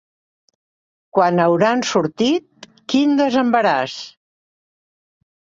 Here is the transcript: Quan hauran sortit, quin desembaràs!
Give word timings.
Quan 1.17 1.41
hauran 1.43 1.83
sortit, 1.91 2.67
quin 2.95 3.15
desembaràs! 3.23 3.99